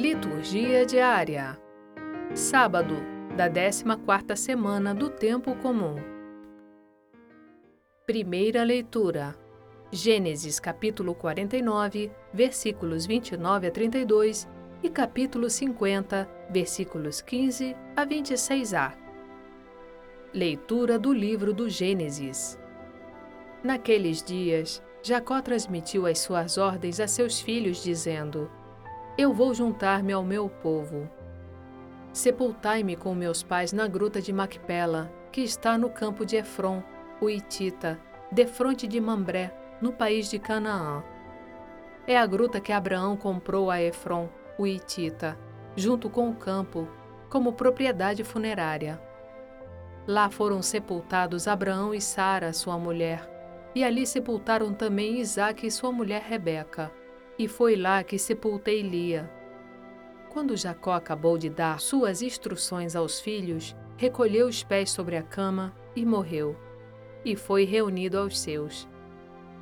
Liturgia 0.00 0.86
diária. 0.86 1.60
Sábado 2.34 2.94
da 3.36 3.50
14ª 3.50 4.34
semana 4.34 4.94
do 4.94 5.10
tempo 5.10 5.54
comum. 5.56 5.96
Primeira 8.06 8.62
leitura. 8.62 9.36
Gênesis 9.92 10.58
capítulo 10.58 11.14
49, 11.14 12.10
versículos 12.32 13.04
29 13.04 13.66
a 13.66 13.70
32 13.70 14.48
e 14.82 14.88
capítulo 14.88 15.50
50, 15.50 16.26
versículos 16.48 17.20
15 17.20 17.76
a 17.94 18.06
26a. 18.06 18.94
Leitura 20.32 20.98
do 20.98 21.12
livro 21.12 21.52
do 21.52 21.68
Gênesis. 21.68 22.58
Naqueles 23.62 24.22
dias, 24.22 24.82
Jacó 25.02 25.42
transmitiu 25.42 26.06
as 26.06 26.20
suas 26.20 26.56
ordens 26.56 27.00
a 27.00 27.06
seus 27.06 27.38
filhos, 27.38 27.82
dizendo: 27.82 28.50
Eu 29.20 29.34
vou 29.34 29.52
juntar-me 29.52 30.14
ao 30.14 30.24
meu 30.24 30.48
povo. 30.48 31.06
Sepultai-me 32.10 32.96
com 32.96 33.14
meus 33.14 33.42
pais 33.42 33.70
na 33.70 33.86
gruta 33.86 34.18
de 34.18 34.32
Macpela, 34.32 35.12
que 35.30 35.42
está 35.42 35.76
no 35.76 35.90
campo 35.90 36.24
de 36.24 36.36
Efron, 36.36 36.82
o 37.20 37.28
Itita, 37.28 38.00
defronte 38.32 38.86
de 38.86 38.98
Mambré, 38.98 39.54
no 39.78 39.92
país 39.92 40.30
de 40.30 40.38
Canaã. 40.38 41.04
É 42.06 42.16
a 42.16 42.24
gruta 42.24 42.62
que 42.62 42.72
Abraão 42.72 43.14
comprou 43.14 43.70
a 43.70 43.78
Efron, 43.82 44.26
o 44.56 44.66
Itita, 44.66 45.38
junto 45.76 46.08
com 46.08 46.30
o 46.30 46.34
campo, 46.34 46.88
como 47.28 47.52
propriedade 47.52 48.24
funerária. 48.24 48.98
Lá 50.06 50.30
foram 50.30 50.62
sepultados 50.62 51.46
Abraão 51.46 51.92
e 51.92 52.00
Sara, 52.00 52.54
sua 52.54 52.78
mulher, 52.78 53.28
e 53.74 53.84
ali 53.84 54.06
sepultaram 54.06 54.72
também 54.72 55.20
Isaque 55.20 55.66
e 55.66 55.70
sua 55.70 55.92
mulher 55.92 56.22
Rebeca. 56.22 56.90
E 57.40 57.48
foi 57.48 57.74
lá 57.74 58.04
que 58.04 58.18
sepultei 58.18 58.82
Lia. 58.82 59.30
Quando 60.28 60.54
Jacó 60.58 60.92
acabou 60.92 61.38
de 61.38 61.48
dar 61.48 61.80
suas 61.80 62.20
instruções 62.20 62.94
aos 62.94 63.18
filhos, 63.18 63.74
recolheu 63.96 64.46
os 64.46 64.62
pés 64.62 64.90
sobre 64.90 65.16
a 65.16 65.22
cama 65.22 65.74
e 65.96 66.04
morreu. 66.04 66.54
E 67.24 67.34
foi 67.34 67.64
reunido 67.64 68.18
aos 68.18 68.38
seus. 68.38 68.86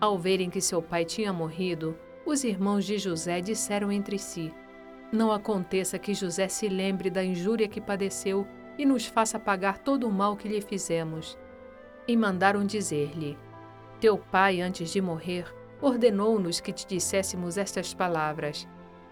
Ao 0.00 0.18
verem 0.18 0.50
que 0.50 0.60
seu 0.60 0.82
pai 0.82 1.04
tinha 1.04 1.32
morrido, 1.32 1.96
os 2.26 2.42
irmãos 2.42 2.84
de 2.84 2.98
José 2.98 3.40
disseram 3.40 3.92
entre 3.92 4.18
si: 4.18 4.52
Não 5.12 5.30
aconteça 5.30 6.00
que 6.00 6.14
José 6.14 6.48
se 6.48 6.68
lembre 6.68 7.08
da 7.08 7.22
injúria 7.22 7.68
que 7.68 7.80
padeceu 7.80 8.44
e 8.76 8.84
nos 8.84 9.06
faça 9.06 9.38
pagar 9.38 9.78
todo 9.78 10.08
o 10.08 10.12
mal 10.12 10.36
que 10.36 10.48
lhe 10.48 10.60
fizemos. 10.60 11.38
E 12.08 12.16
mandaram 12.16 12.66
dizer-lhe: 12.66 13.38
Teu 14.00 14.18
pai, 14.18 14.60
antes 14.60 14.90
de 14.90 15.00
morrer, 15.00 15.46
ordenou-nos 15.80 16.60
que 16.60 16.72
te 16.72 16.86
disséssemos 16.86 17.56
estas 17.56 17.94
palavras: 17.94 18.66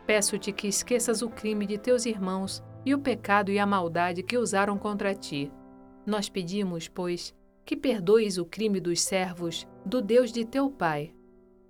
Peço-te 0.06 0.52
que 0.52 0.68
esqueças 0.68 1.22
o 1.22 1.28
crime 1.28 1.66
de 1.66 1.78
teus 1.78 2.06
irmãos 2.06 2.62
e 2.84 2.94
o 2.94 2.98
pecado 2.98 3.50
e 3.50 3.58
a 3.58 3.66
maldade 3.66 4.22
que 4.22 4.38
usaram 4.38 4.78
contra 4.78 5.14
ti. 5.14 5.52
Nós 6.06 6.28
pedimos, 6.28 6.86
pois, 6.86 7.34
que 7.64 7.76
perdoes 7.76 8.38
o 8.38 8.44
crime 8.44 8.78
dos 8.78 9.00
servos 9.00 9.66
do 9.84 10.00
Deus 10.00 10.30
de 10.30 10.44
teu 10.44 10.70
pai. 10.70 11.12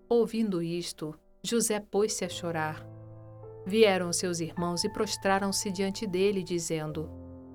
Ouvindo 0.08 0.62
isto, 0.62 1.18
José 1.42 1.80
pôs-se 1.80 2.24
a 2.24 2.28
chorar. 2.28 2.86
Vieram 3.64 4.12
seus 4.12 4.38
irmãos 4.40 4.84
e 4.84 4.88
prostraram-se 4.88 5.72
diante 5.72 6.06
dele, 6.06 6.42
dizendo: 6.42 7.10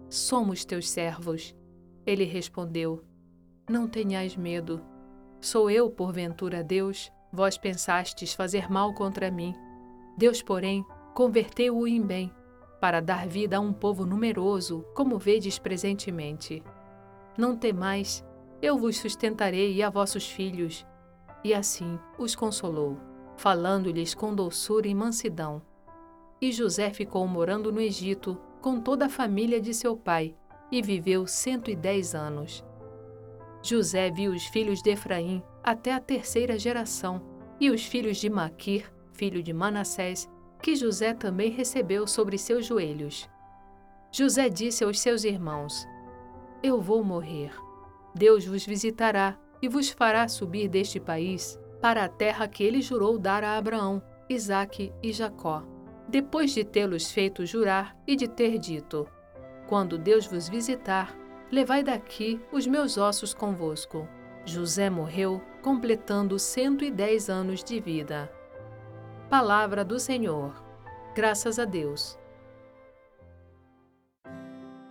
Somos 0.09 0.65
teus 0.65 0.89
servos. 0.89 1.55
Ele 2.05 2.23
respondeu: 2.23 3.03
Não 3.69 3.87
tenhais 3.87 4.35
medo. 4.35 4.81
Sou 5.39 5.69
eu, 5.69 5.89
porventura, 5.89 6.63
Deus? 6.63 7.11
Vós 7.31 7.57
pensastes 7.57 8.33
fazer 8.33 8.69
mal 8.69 8.93
contra 8.93 9.31
mim. 9.31 9.55
Deus, 10.17 10.41
porém, 10.41 10.85
converteu-o 11.13 11.87
em 11.87 12.01
bem, 12.01 12.33
para 12.79 12.99
dar 12.99 13.27
vida 13.27 13.57
a 13.57 13.59
um 13.59 13.71
povo 13.71 14.05
numeroso, 14.05 14.85
como 14.93 15.17
vedes 15.17 15.57
presentemente. 15.57 16.61
Não 17.37 17.55
temais, 17.55 18.25
eu 18.61 18.77
vos 18.77 18.97
sustentarei 18.97 19.73
e 19.73 19.81
a 19.81 19.89
vossos 19.89 20.29
filhos. 20.29 20.85
E 21.43 21.53
assim 21.53 21.97
os 22.17 22.35
consolou, 22.35 22.97
falando-lhes 23.37 24.13
com 24.13 24.35
doçura 24.35 24.87
e 24.87 24.93
mansidão. 24.93 25.61
E 26.41 26.51
José 26.51 26.89
ficou 26.91 27.25
morando 27.27 27.71
no 27.71 27.79
Egito, 27.79 28.37
com 28.61 28.79
toda 28.79 29.05
a 29.05 29.09
família 29.09 29.61
de 29.61 29.73
seu 29.73 29.95
pai, 29.95 30.35
e 30.71 30.81
viveu 30.81 31.25
cento 31.25 31.71
e 31.71 31.75
dez 31.75 32.13
anos. 32.13 32.63
José 33.63 34.09
viu 34.11 34.31
os 34.31 34.45
filhos 34.45 34.81
de 34.81 34.91
Efraim 34.91 35.41
até 35.63 35.93
a 35.93 35.99
terceira 35.99 36.57
geração, 36.57 37.21
e 37.59 37.69
os 37.69 37.85
filhos 37.85 38.17
de 38.17 38.29
Maquir, 38.29 38.91
filho 39.13 39.43
de 39.43 39.53
Manassés, 39.53 40.29
que 40.61 40.75
José 40.75 41.13
também 41.13 41.51
recebeu 41.51 42.07
sobre 42.07 42.37
seus 42.37 42.65
joelhos. 42.65 43.29
José 44.11 44.49
disse 44.49 44.83
aos 44.83 44.99
seus 44.99 45.23
irmãos: 45.23 45.87
Eu 46.63 46.81
vou 46.81 47.03
morrer. 47.03 47.51
Deus 48.13 48.45
vos 48.45 48.65
visitará 48.65 49.37
e 49.61 49.67
vos 49.67 49.89
fará 49.89 50.27
subir 50.27 50.67
deste 50.67 50.99
país 50.99 51.59
para 51.79 52.03
a 52.03 52.09
terra 52.09 52.47
que 52.47 52.63
ele 52.63 52.81
jurou 52.81 53.17
dar 53.17 53.43
a 53.43 53.57
Abraão, 53.57 54.01
Isaque 54.29 54.91
e 55.01 55.13
Jacó 55.13 55.63
depois 56.11 56.51
de 56.51 56.65
tê-los 56.65 57.09
feito 57.09 57.45
jurar 57.45 57.95
e 58.05 58.15
de 58.15 58.27
ter 58.27 58.59
dito: 58.59 59.07
Quando 59.67 59.97
Deus 59.97 60.27
vos 60.27 60.49
visitar, 60.49 61.17
levai 61.49 61.81
daqui 61.81 62.39
os 62.51 62.67
meus 62.67 62.97
ossos 62.97 63.33
convosco. 63.33 64.07
José 64.45 64.89
morreu, 64.89 65.41
completando 65.61 66.39
110 66.39 67.29
anos 67.29 67.63
de 67.63 67.79
vida. 67.79 68.31
Palavra 69.29 69.85
do 69.85 69.99
Senhor. 69.99 70.53
Graças 71.15 71.59
a 71.59 71.65
Deus. 71.65 72.17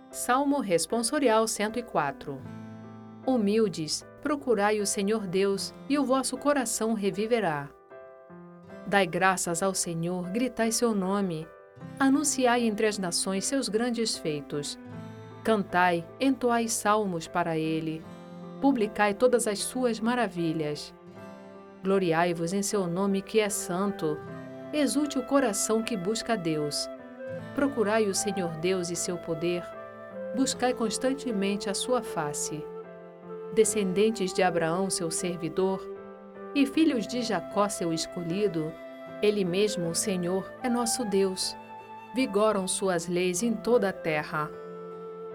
Salmo 0.09 0.59
Responsorial 0.59 1.47
104 1.47 2.41
Humildes, 3.25 4.05
procurai 4.21 4.79
o 4.79 4.85
Senhor 4.85 5.27
Deus, 5.27 5.73
e 5.87 5.97
o 5.99 6.03
vosso 6.03 6.37
coração 6.37 6.93
reviverá. 6.93 7.69
Dai 8.87 9.05
graças 9.05 9.61
ao 9.61 9.75
Senhor, 9.75 10.27
gritai 10.29 10.71
seu 10.71 10.95
nome. 10.95 11.47
Anunciai 11.99 12.63
entre 12.63 12.87
as 12.87 12.97
nações 12.97 13.45
seus 13.45 13.69
grandes 13.69 14.17
feitos. 14.17 14.77
Cantai, 15.43 16.05
entoai 16.19 16.67
salmos 16.67 17.27
para 17.27 17.57
ele. 17.57 18.03
Publicai 18.61 19.15
todas 19.15 19.47
as 19.47 19.59
suas 19.59 19.99
maravilhas. 19.99 20.93
Gloriai-vos 21.83 22.53
em 22.53 22.61
seu 22.61 22.85
nome 22.85 23.23
que 23.23 23.39
é 23.39 23.49
santo. 23.49 24.19
Exulte 24.71 25.17
o 25.17 25.25
coração 25.25 25.81
que 25.81 25.97
busca 25.97 26.37
Deus. 26.37 26.87
Procurai 27.55 28.05
o 28.05 28.13
Senhor 28.13 28.51
Deus 28.57 28.91
e 28.91 28.95
seu 28.95 29.17
poder. 29.17 29.63
Buscai 30.35 30.73
constantemente 30.73 31.71
a 31.71 31.73
sua 31.73 32.03
face. 32.03 32.63
Descendentes 33.55 34.31
de 34.31 34.43
Abraão, 34.43 34.91
seu 34.91 35.09
servidor, 35.09 35.81
e 36.53 36.65
filhos 36.65 37.07
de 37.07 37.21
Jacó, 37.23 37.67
seu 37.67 37.91
escolhido, 37.91 38.71
ele 39.21 39.43
mesmo, 39.43 39.89
o 39.89 39.95
Senhor, 39.95 40.51
é 40.61 40.69
nosso 40.69 41.03
Deus. 41.05 41.55
Vigoram 42.13 42.67
suas 42.67 43.07
leis 43.07 43.41
em 43.41 43.53
toda 43.53 43.89
a 43.89 43.93
terra. 43.93 44.49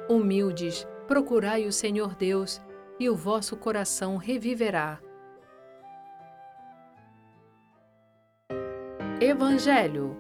Humildes, 0.08 0.87
procurai 1.06 1.66
o 1.66 1.72
Senhor 1.72 2.14
Deus, 2.14 2.60
e 2.98 3.08
o 3.08 3.16
vosso 3.16 3.56
coração 3.56 4.16
reviverá. 4.16 4.98
Evangelho 9.20 10.16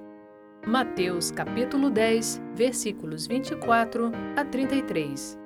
Mateus 0.66 1.30
capítulo 1.30 1.90
10, 1.90 2.42
versículos 2.52 3.24
24 3.24 4.10
a 4.36 4.44
33. 4.44 5.38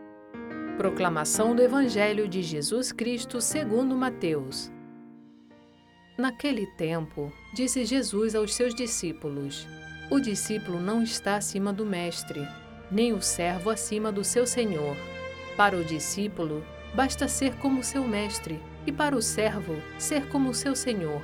Proclamação 0.79 1.55
do 1.55 1.61
Evangelho 1.61 2.27
de 2.27 2.43
Jesus 2.43 2.91
Cristo 2.91 3.39
segundo 3.39 3.95
Mateus. 3.95 4.73
Naquele 6.17 6.67
tempo, 6.69 7.31
disse 7.53 7.85
Jesus 7.85 8.35
aos 8.35 8.55
seus 8.55 8.75
discípulos: 8.75 9.69
O 10.11 10.19
discípulo 10.19 10.81
não 10.81 11.03
está 11.03 11.37
acima 11.37 11.71
do 11.71 11.85
mestre, 11.85 12.41
nem 12.91 13.13
o 13.13 13.21
servo 13.21 13.69
acima 13.69 14.11
do 14.11 14.25
seu 14.25 14.47
senhor. 14.47 14.97
Para 15.55 15.77
o 15.77 15.85
discípulo, 15.85 16.65
basta 16.95 17.29
ser 17.29 17.55
como 17.57 17.83
seu 17.83 18.05
mestre, 18.05 18.61
e 18.87 18.93
para 18.93 19.17
o 19.17 19.23
servo, 19.23 19.77
ser 19.99 20.27
como 20.29 20.55
seu 20.55 20.75
senhor. 20.75 21.23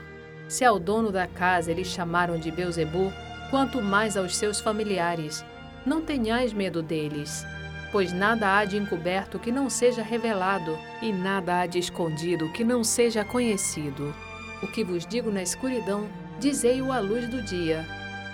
Se 0.48 0.64
ao 0.64 0.78
dono 0.78 1.10
da 1.10 1.26
casa 1.26 1.70
eles 1.70 1.88
chamaram 1.88 2.38
de 2.38 2.50
Beuzebu, 2.50 3.12
quanto 3.50 3.82
mais 3.82 4.16
aos 4.16 4.36
seus 4.36 4.60
familiares, 4.60 5.44
não 5.84 6.02
tenhais 6.02 6.52
medo 6.52 6.82
deles. 6.82 7.44
Pois 7.92 8.12
nada 8.12 8.56
há 8.56 8.64
de 8.64 8.76
encoberto 8.76 9.38
que 9.38 9.52
não 9.52 9.70
seja 9.70 10.02
revelado, 10.02 10.78
e 11.00 11.12
nada 11.12 11.60
há 11.60 11.66
de 11.66 11.78
escondido 11.78 12.52
que 12.52 12.64
não 12.64 12.84
seja 12.84 13.24
conhecido. 13.24 14.14
O 14.62 14.66
que 14.66 14.84
vos 14.84 15.06
digo 15.06 15.30
na 15.30 15.42
escuridão, 15.42 16.08
dizei-o 16.38 16.92
à 16.92 16.98
luz 16.98 17.28
do 17.28 17.42
dia. 17.42 17.84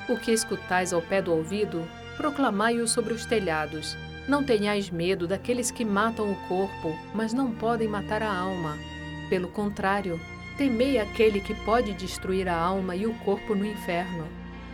O 0.09 0.17
que 0.17 0.33
escutais 0.33 0.93
ao 0.93 1.03
pé 1.03 1.23
do 1.23 1.33
ouvido, 1.33 1.87
proclamai-o 2.17 2.89
sobre 2.89 3.13
os 3.13 3.25
telhados. 3.25 3.97
Não 4.29 4.45
tenhais 4.45 4.89
medo 4.89 5.27
daqueles 5.27 5.71
que 5.71 5.85
matam 5.85 6.31
o 6.31 6.37
corpo, 6.49 6.97
mas 7.13 7.33
não 7.33 7.51
podem 7.51 7.89
matar 7.89 8.23
a 8.23 8.33
alma. 8.33 8.79
Pelo 9.29 9.49
contrário, 9.49 10.21
temei 10.57 10.99
aquele 10.99 11.41
que 11.41 11.55
pode 11.55 11.93
destruir 11.95 12.49
a 12.49 12.57
alma 12.57 12.95
e 12.95 13.05
o 13.07 13.15
corpo 13.15 13.55
no 13.55 13.67
inferno. 13.67 14.27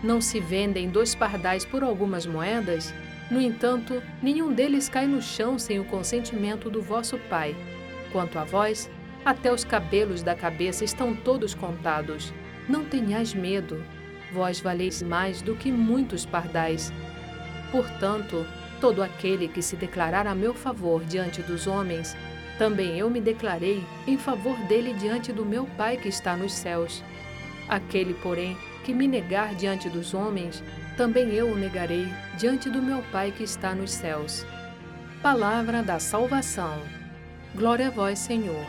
Não 0.03 0.21
se 0.21 0.39
vendem 0.39 0.91
dois 0.91 1.15
pardais 1.15 1.65
por 1.65 1.83
algumas 1.83 2.27
moedas? 2.27 2.93
No 3.31 3.41
entanto, 3.41 4.03
nenhum 4.23 4.53
deles 4.53 4.89
cai 4.89 5.07
no 5.07 5.21
chão 5.21 5.59
sem 5.59 5.81
o 5.81 5.85
consentimento 5.85 6.71
do 6.71 6.83
vosso 6.83 7.19
Pai. 7.31 7.57
Quanto 8.13 8.39
a 8.39 8.45
vós, 8.45 8.91
até 9.25 9.53
os 9.53 9.65
cabelos 9.65 10.23
da 10.23 10.35
cabeça 10.35 10.85
estão 10.85 11.15
todos 11.15 11.55
contados. 11.55 12.33
Não 12.69 12.85
tenhais 12.85 13.35
medo, 13.35 13.83
vós 14.33 14.61
valeis 14.61 15.03
mais 15.03 15.43
do 15.43 15.55
que 15.55 15.73
muitos 15.73 16.25
pardais. 16.25 16.93
Portanto, 17.71 18.47
todo 18.81 19.03
aquele 19.03 19.49
que 19.49 19.63
se 19.63 19.77
declarar 19.77 20.27
a 20.27 20.35
meu 20.35 20.55
favor 20.55 21.05
diante 21.05 21.43
dos 21.43 21.67
homens, 21.67 22.17
também 22.59 22.99
eu 22.99 23.09
me 23.09 23.21
declarei 23.21 23.85
em 24.07 24.19
favor 24.19 24.57
dele 24.67 24.93
diante 24.95 25.33
do 25.33 25.45
meu 25.45 25.67
Pai 25.77 25.97
que 25.97 26.09
está 26.09 26.37
nos 26.37 26.53
céus. 26.53 27.05
Aquele, 27.69 28.15
porém, 28.15 28.57
que 28.85 28.93
me 28.93 29.07
negar 29.07 29.55
diante 29.55 29.89
dos 29.89 30.15
homens, 30.15 30.63
também 30.97 31.33
eu 31.35 31.53
o 31.53 31.57
negarei 31.57 32.09
diante 32.37 32.69
do 32.69 32.83
meu 32.83 33.03
Pai 33.13 33.31
que 33.31 33.45
está 33.45 33.75
nos 33.75 33.93
céus. 33.93 34.45
Palavra 35.23 35.83
da 35.83 35.99
salvação. 35.99 36.81
Glória 37.55 37.89
a 37.89 37.91
vós, 37.91 38.19
Senhor. 38.19 38.67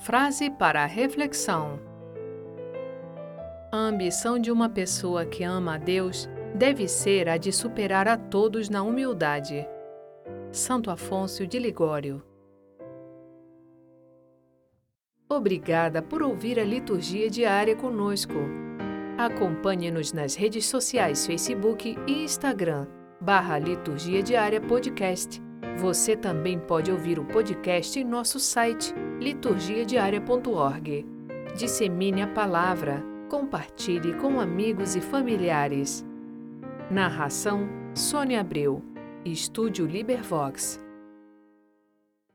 Frase 0.00 0.48
para 0.48 0.86
reflexão: 0.86 1.87
A 3.70 3.76
ambição 3.76 4.38
de 4.38 4.50
uma 4.50 4.70
pessoa 4.70 5.26
que 5.26 5.44
ama 5.44 5.74
a 5.74 5.78
Deus 5.78 6.26
deve 6.54 6.88
ser 6.88 7.28
a 7.28 7.36
de 7.36 7.52
superar 7.52 8.08
a 8.08 8.16
todos 8.16 8.70
na 8.70 8.82
humildade. 8.82 9.66
Santo 10.50 10.90
Afonso 10.90 11.46
de 11.46 11.58
Ligório. 11.58 12.22
Obrigada 15.28 16.00
por 16.00 16.22
ouvir 16.22 16.58
a 16.58 16.64
liturgia 16.64 17.28
diária 17.28 17.76
conosco. 17.76 18.32
Acompanhe-nos 19.18 20.14
nas 20.14 20.34
redes 20.34 20.64
sociais 20.64 21.26
Facebook 21.26 21.94
e 22.06 22.24
Instagram, 22.24 22.86
barra 23.20 23.58
Liturgia 23.58 24.22
Diária 24.22 24.62
Podcast. 24.62 25.42
Você 25.76 26.16
também 26.16 26.58
pode 26.58 26.90
ouvir 26.90 27.18
o 27.18 27.24
podcast 27.26 28.00
em 28.00 28.04
nosso 28.04 28.40
site 28.40 28.94
liturgiadiaria.org. 29.20 31.06
Dissemine 31.54 32.22
a 32.22 32.28
palavra, 32.28 33.04
compartilhe 33.28 34.14
com 34.14 34.40
amigos 34.40 34.96
e 34.96 35.00
familiares. 35.00 36.04
Narração: 36.90 37.68
Sônia 37.94 38.40
Abreu. 38.40 38.82
Estúdio 39.24 39.86
Libervox. 39.86 40.80